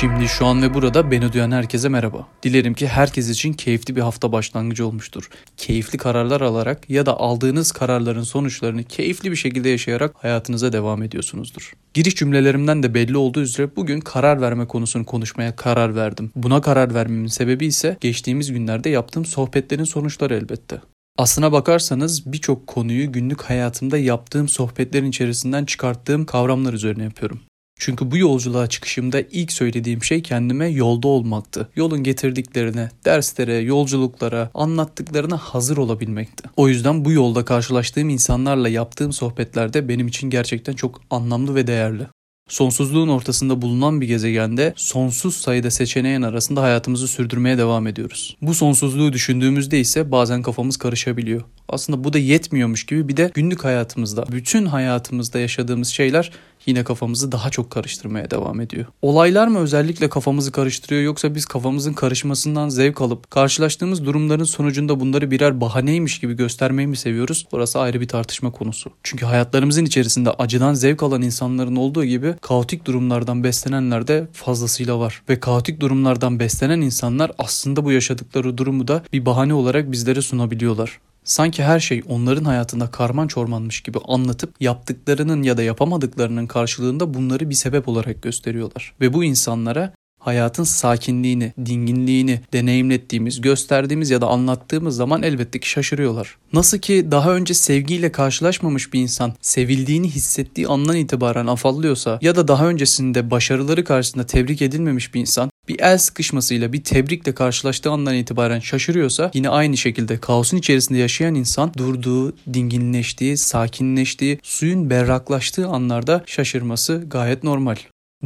[0.00, 2.26] Şimdi şu an ve burada beni duyan herkese merhaba.
[2.42, 5.30] Dilerim ki herkes için keyifli bir hafta başlangıcı olmuştur.
[5.56, 11.72] Keyifli kararlar alarak ya da aldığınız kararların sonuçlarını keyifli bir şekilde yaşayarak hayatınıza devam ediyorsunuzdur.
[11.94, 16.30] Giriş cümlelerimden de belli olduğu üzere bugün karar verme konusunu konuşmaya karar verdim.
[16.36, 20.80] Buna karar vermemin sebebi ise geçtiğimiz günlerde yaptığım sohbetlerin sonuçları elbette.
[21.18, 27.40] Aslına bakarsanız birçok konuyu günlük hayatımda yaptığım sohbetlerin içerisinden çıkarttığım kavramlar üzerine yapıyorum.
[27.78, 31.68] Çünkü bu yolculuğa çıkışımda ilk söylediğim şey kendime yolda olmaktı.
[31.76, 36.48] Yolun getirdiklerine, derslere, yolculuklara, anlattıklarına hazır olabilmekti.
[36.56, 42.06] O yüzden bu yolda karşılaştığım insanlarla yaptığım sohbetlerde benim için gerçekten çok anlamlı ve değerli.
[42.48, 48.36] Sonsuzluğun ortasında bulunan bir gezegende sonsuz sayıda seçeneğin arasında hayatımızı sürdürmeye devam ediyoruz.
[48.42, 51.42] Bu sonsuzluğu düşündüğümüzde ise bazen kafamız karışabiliyor.
[51.68, 56.32] Aslında bu da yetmiyormuş gibi bir de günlük hayatımızda, bütün hayatımızda yaşadığımız şeyler
[56.66, 58.86] yine kafamızı daha çok karıştırmaya devam ediyor.
[59.02, 65.30] Olaylar mı özellikle kafamızı karıştırıyor yoksa biz kafamızın karışmasından zevk alıp karşılaştığımız durumların sonucunda bunları
[65.30, 67.46] birer bahaneymiş gibi göstermeyi mi seviyoruz?
[67.52, 68.90] Burası ayrı bir tartışma konusu.
[69.02, 75.22] Çünkü hayatlarımızın içerisinde acıdan zevk alan insanların olduğu gibi kaotik durumlardan beslenenler de fazlasıyla var.
[75.28, 81.00] Ve kaotik durumlardan beslenen insanlar aslında bu yaşadıkları durumu da bir bahane olarak bizlere sunabiliyorlar.
[81.26, 87.50] Sanki her şey onların hayatında karman çormanmış gibi anlatıp yaptıklarının ya da yapamadıklarının karşılığında bunları
[87.50, 88.94] bir sebep olarak gösteriyorlar.
[89.00, 89.92] Ve bu insanlara
[90.26, 96.36] hayatın sakinliğini, dinginliğini deneyimlettiğimiz, gösterdiğimiz ya da anlattığımız zaman elbette ki şaşırıyorlar.
[96.52, 102.48] Nasıl ki daha önce sevgiyle karşılaşmamış bir insan sevildiğini hissettiği andan itibaren afallıyorsa ya da
[102.48, 108.14] daha öncesinde başarıları karşısında tebrik edilmemiş bir insan bir el sıkışmasıyla bir tebrikle karşılaştığı andan
[108.14, 116.22] itibaren şaşırıyorsa yine aynı şekilde kaosun içerisinde yaşayan insan durduğu, dinginleştiği, sakinleştiği, suyun berraklaştığı anlarda
[116.26, 117.76] şaşırması gayet normal.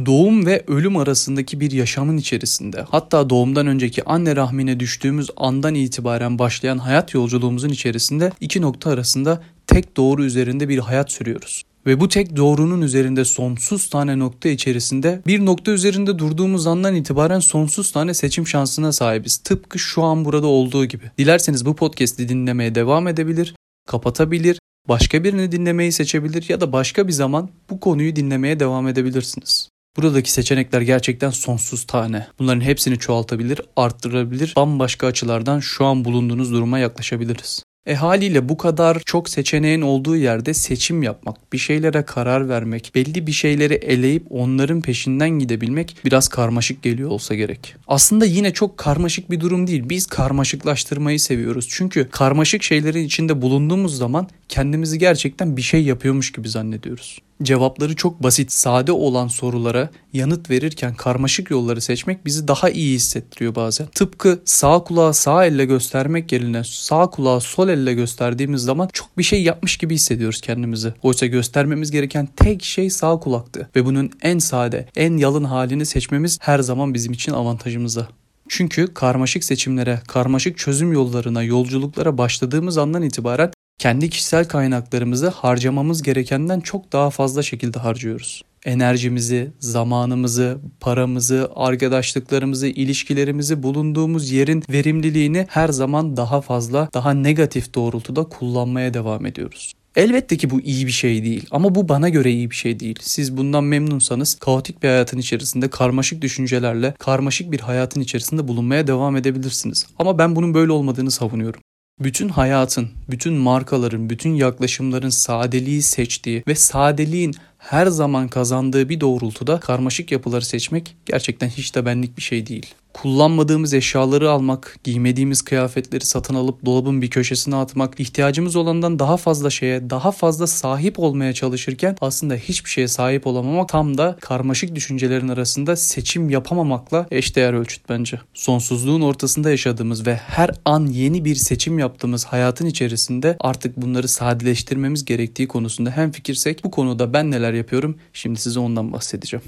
[0.05, 6.39] Doğum ve ölüm arasındaki bir yaşamın içerisinde hatta doğumdan önceki anne rahmine düştüğümüz andan itibaren
[6.39, 11.63] başlayan hayat yolculuğumuzun içerisinde iki nokta arasında tek doğru üzerinde bir hayat sürüyoruz.
[11.85, 17.39] Ve bu tek doğrunun üzerinde sonsuz tane nokta içerisinde bir nokta üzerinde durduğumuz andan itibaren
[17.39, 19.37] sonsuz tane seçim şansına sahibiz.
[19.37, 21.11] Tıpkı şu an burada olduğu gibi.
[21.17, 23.55] Dilerseniz bu podcast'i dinlemeye devam edebilir,
[23.87, 29.69] kapatabilir, başka birini dinlemeyi seçebilir ya da başka bir zaman bu konuyu dinlemeye devam edebilirsiniz.
[29.97, 32.27] Buradaki seçenekler gerçekten sonsuz tane.
[32.39, 37.63] Bunların hepsini çoğaltabilir, arttırabilir, bambaşka açılardan şu an bulunduğunuz duruma yaklaşabiliriz.
[37.85, 43.27] E haliyle bu kadar çok seçeneğin olduğu yerde seçim yapmak, bir şeylere karar vermek, belli
[43.27, 47.75] bir şeyleri eleyip onların peşinden gidebilmek biraz karmaşık geliyor olsa gerek.
[47.87, 49.83] Aslında yine çok karmaşık bir durum değil.
[49.89, 51.67] Biz karmaşıklaştırmayı seviyoruz.
[51.69, 58.23] Çünkü karmaşık şeylerin içinde bulunduğumuz zaman kendimizi gerçekten bir şey yapıyormuş gibi zannediyoruz cevapları çok
[58.23, 63.87] basit, sade olan sorulara yanıt verirken karmaşık yolları seçmek bizi daha iyi hissettiriyor bazen.
[63.87, 69.23] Tıpkı sağ kulağı sağ elle göstermek yerine sağ kulağı sol elle gösterdiğimiz zaman çok bir
[69.23, 70.93] şey yapmış gibi hissediyoruz kendimizi.
[71.01, 76.39] Oysa göstermemiz gereken tek şey sağ kulaktı ve bunun en sade, en yalın halini seçmemiz
[76.41, 78.07] her zaman bizim için avantajımıza.
[78.49, 83.51] Çünkü karmaşık seçimlere, karmaşık çözüm yollarına, yolculuklara başladığımız andan itibaren
[83.81, 88.41] kendi kişisel kaynaklarımızı harcamamız gerekenden çok daha fazla şekilde harcıyoruz.
[88.65, 98.23] Enerjimizi, zamanımızı, paramızı, arkadaşlıklarımızı, ilişkilerimizi bulunduğumuz yerin verimliliğini her zaman daha fazla, daha negatif doğrultuda
[98.23, 99.73] kullanmaya devam ediyoruz.
[99.95, 102.99] Elbette ki bu iyi bir şey değil ama bu bana göre iyi bir şey değil.
[103.01, 109.15] Siz bundan memnunsanız kaotik bir hayatın içerisinde karmaşık düşüncelerle karmaşık bir hayatın içerisinde bulunmaya devam
[109.15, 109.87] edebilirsiniz.
[109.99, 111.61] Ama ben bunun böyle olmadığını savunuyorum
[112.03, 119.59] bütün hayatın, bütün markaların, bütün yaklaşımların sadeliği seçtiği ve sadeliğin her zaman kazandığı bir doğrultuda
[119.59, 126.05] karmaşık yapıları seçmek gerçekten hiç de benlik bir şey değil kullanmadığımız eşyaları almak, giymediğimiz kıyafetleri
[126.05, 131.33] satın alıp dolabın bir köşesine atmak, ihtiyacımız olandan daha fazla şeye, daha fazla sahip olmaya
[131.33, 137.89] çalışırken aslında hiçbir şeye sahip olamamak tam da karmaşık düşüncelerin arasında seçim yapamamakla eşdeğer ölçüt
[137.89, 138.19] bence.
[138.33, 145.05] Sonsuzluğun ortasında yaşadığımız ve her an yeni bir seçim yaptığımız hayatın içerisinde artık bunları sadeleştirmemiz
[145.05, 149.43] gerektiği konusunda hem fikirsek bu konuda ben neler yapıyorum şimdi size ondan bahsedeceğim.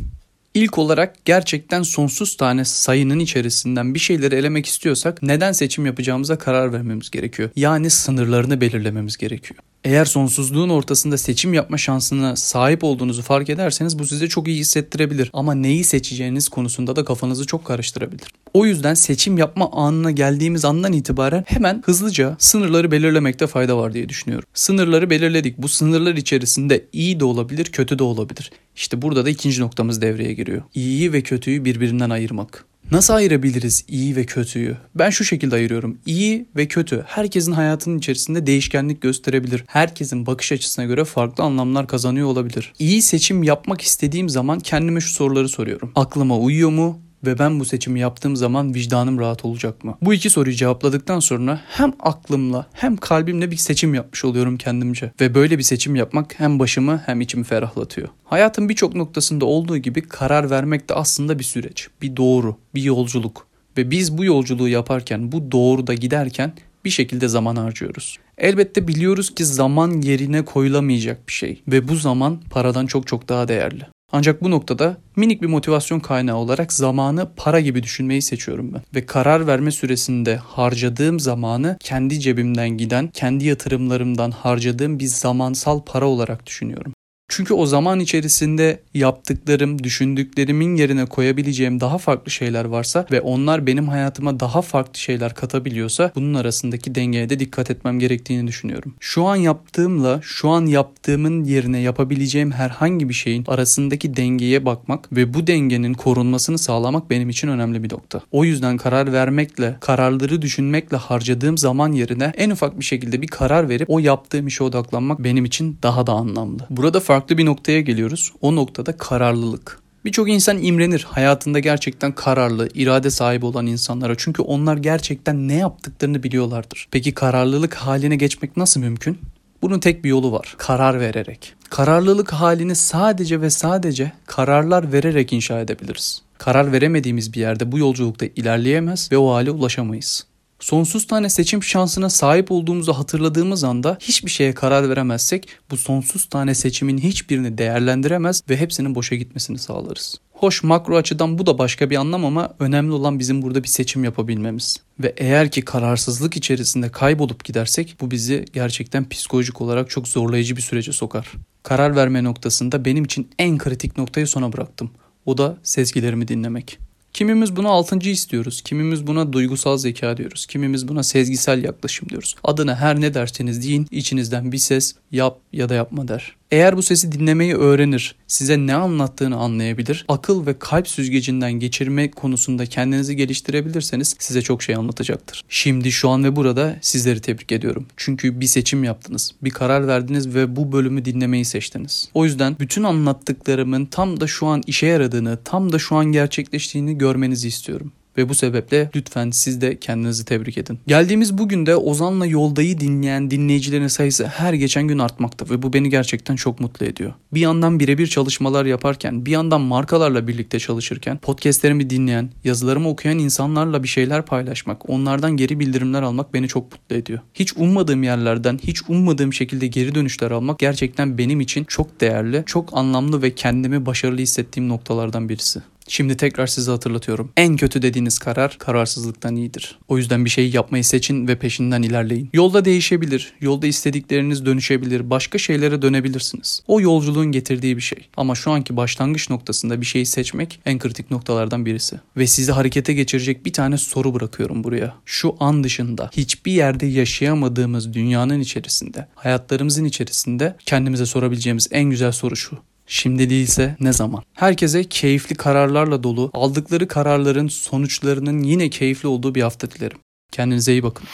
[0.53, 6.73] İlk olarak gerçekten sonsuz tane sayının içerisinden bir şeyleri elemek istiyorsak neden seçim yapacağımıza karar
[6.73, 7.49] vermemiz gerekiyor.
[7.55, 9.59] Yani sınırlarını belirlememiz gerekiyor.
[9.83, 15.29] Eğer sonsuzluğun ortasında seçim yapma şansına sahip olduğunuzu fark ederseniz bu size çok iyi hissettirebilir.
[15.33, 18.27] Ama neyi seçeceğiniz konusunda da kafanızı çok karıştırabilir.
[18.53, 24.09] O yüzden seçim yapma anına geldiğimiz andan itibaren hemen hızlıca sınırları belirlemekte fayda var diye
[24.09, 24.47] düşünüyorum.
[24.53, 25.57] Sınırları belirledik.
[25.57, 28.51] Bu sınırlar içerisinde iyi de olabilir, kötü de olabilir.
[28.75, 30.61] İşte burada da ikinci noktamız devreye giriyor.
[30.75, 32.65] İyiyi ve kötüyü birbirinden ayırmak.
[32.91, 34.77] Nasıl ayırabiliriz iyi ve kötüyü?
[34.95, 35.97] Ben şu şekilde ayırıyorum.
[36.05, 39.63] İyi ve kötü herkesin hayatının içerisinde değişkenlik gösterebilir.
[39.67, 42.73] Herkesin bakış açısına göre farklı anlamlar kazanıyor olabilir.
[42.79, 45.91] İyi seçim yapmak istediğim zaman kendime şu soruları soruyorum.
[45.95, 46.99] Aklıma uyuyor mu?
[47.25, 49.97] Ve ben bu seçimi yaptığım zaman vicdanım rahat olacak mı?
[50.01, 55.11] Bu iki soruyu cevapladıktan sonra hem aklımla hem kalbimle bir seçim yapmış oluyorum kendimce.
[55.21, 58.07] Ve böyle bir seçim yapmak hem başımı hem içimi ferahlatıyor.
[58.23, 63.47] Hayatın birçok noktasında olduğu gibi karar vermek de aslında bir süreç, bir doğru, bir yolculuk.
[63.77, 66.53] Ve biz bu yolculuğu yaparken, bu doğruda giderken
[66.85, 68.17] bir şekilde zaman harcıyoruz.
[68.37, 73.47] Elbette biliyoruz ki zaman yerine koyulamayacak bir şey ve bu zaman paradan çok çok daha
[73.47, 73.92] değerli.
[74.15, 78.81] Ancak bu noktada minik bir motivasyon kaynağı olarak zamanı para gibi düşünmeyi seçiyorum ben.
[78.95, 86.05] Ve karar verme süresinde harcadığım zamanı kendi cebimden giden, kendi yatırımlarımdan harcadığım bir zamansal para
[86.05, 86.93] olarak düşünüyorum.
[87.35, 93.87] Çünkü o zaman içerisinde yaptıklarım, düşündüklerimin yerine koyabileceğim daha farklı şeyler varsa ve onlar benim
[93.87, 98.95] hayatıma daha farklı şeyler katabiliyorsa bunun arasındaki dengeye de dikkat etmem gerektiğini düşünüyorum.
[98.99, 105.33] Şu an yaptığımla şu an yaptığımın yerine yapabileceğim herhangi bir şeyin arasındaki dengeye bakmak ve
[105.33, 108.21] bu dengenin korunmasını sağlamak benim için önemli bir nokta.
[108.31, 113.69] O yüzden karar vermekle, kararları düşünmekle harcadığım zaman yerine en ufak bir şekilde bir karar
[113.69, 116.67] verip o yaptığım işe odaklanmak benim için daha da anlamlı.
[116.69, 118.33] Burada farklı bir noktaya geliyoruz.
[118.41, 119.79] O noktada kararlılık.
[120.05, 124.13] Birçok insan imrenir hayatında gerçekten kararlı, irade sahibi olan insanlara.
[124.17, 126.87] Çünkü onlar gerçekten ne yaptıklarını biliyorlardır.
[126.91, 129.17] Peki kararlılık haline geçmek nasıl mümkün?
[129.61, 130.55] Bunun tek bir yolu var.
[130.57, 131.53] Karar vererek.
[131.69, 136.21] Kararlılık halini sadece ve sadece kararlar vererek inşa edebiliriz.
[136.37, 140.25] Karar veremediğimiz bir yerde bu yolculukta ilerleyemez ve o hale ulaşamayız
[140.63, 146.55] sonsuz tane seçim şansına sahip olduğumuzu hatırladığımız anda hiçbir şeye karar veremezsek bu sonsuz tane
[146.55, 150.17] seçimin hiçbirini değerlendiremez ve hepsinin boşa gitmesini sağlarız.
[150.33, 154.03] Hoş makro açıdan bu da başka bir anlam ama önemli olan bizim burada bir seçim
[154.03, 154.77] yapabilmemiz.
[154.99, 160.61] Ve eğer ki kararsızlık içerisinde kaybolup gidersek bu bizi gerçekten psikolojik olarak çok zorlayıcı bir
[160.61, 161.31] sürece sokar.
[161.63, 164.91] Karar verme noktasında benim için en kritik noktayı sona bıraktım.
[165.25, 166.79] O da sezgilerimi dinlemek.
[167.13, 168.61] Kimimiz buna altıncı istiyoruz.
[168.61, 170.45] Kimimiz buna duygusal zeka diyoruz.
[170.45, 172.35] Kimimiz buna sezgisel yaklaşım diyoruz.
[172.43, 176.35] Adına her ne derseniz deyin içinizden bir ses yap ya da yapma der.
[176.51, 182.65] Eğer bu sesi dinlemeyi öğrenir, size ne anlattığını anlayabilir, akıl ve kalp süzgecinden geçirme konusunda
[182.65, 185.43] kendinizi geliştirebilirseniz size çok şey anlatacaktır.
[185.49, 187.87] Şimdi şu an ve burada sizleri tebrik ediyorum.
[187.97, 192.09] Çünkü bir seçim yaptınız, bir karar verdiniz ve bu bölümü dinlemeyi seçtiniz.
[192.13, 196.97] O yüzden bütün anlattıklarımın tam da şu an işe yaradığını, tam da şu an gerçekleştiğini
[196.97, 197.91] görmenizi istiyorum.
[198.17, 200.79] Ve bu sebeple lütfen siz de kendinizi tebrik edin.
[200.87, 205.89] Geldiğimiz bugün de Ozan'la Yolda'yı dinleyen dinleyicilerin sayısı her geçen gün artmakta ve bu beni
[205.89, 207.13] gerçekten çok mutlu ediyor.
[207.33, 213.83] Bir yandan birebir çalışmalar yaparken, bir yandan markalarla birlikte çalışırken, podcastlerimi dinleyen, yazılarımı okuyan insanlarla
[213.83, 217.19] bir şeyler paylaşmak, onlardan geri bildirimler almak beni çok mutlu ediyor.
[217.33, 222.77] Hiç ummadığım yerlerden, hiç ummadığım şekilde geri dönüşler almak gerçekten benim için çok değerli, çok
[222.77, 225.61] anlamlı ve kendimi başarılı hissettiğim noktalardan birisi.
[225.87, 227.31] Şimdi tekrar size hatırlatıyorum.
[227.37, 229.79] En kötü dediğiniz karar kararsızlıktan iyidir.
[229.87, 232.29] O yüzden bir şeyi yapmayı seçin ve peşinden ilerleyin.
[232.33, 236.63] Yolda değişebilir, yolda istedikleriniz dönüşebilir, başka şeylere dönebilirsiniz.
[236.67, 238.07] O yolculuğun getirdiği bir şey.
[238.17, 241.99] Ama şu anki başlangıç noktasında bir şeyi seçmek en kritik noktalardan birisi.
[242.17, 244.95] Ve sizi harekete geçirecek bir tane soru bırakıyorum buraya.
[245.05, 252.35] Şu an dışında hiçbir yerde yaşayamadığımız dünyanın içerisinde, hayatlarımızın içerisinde kendimize sorabileceğimiz en güzel soru
[252.35, 252.57] şu.
[252.87, 254.23] Şimdi değilse ne zaman?
[254.33, 259.97] Herkese keyifli kararlarla dolu, aldıkları kararların sonuçlarının yine keyifli olduğu bir hafta dilerim.
[260.31, 261.07] Kendinize iyi bakın.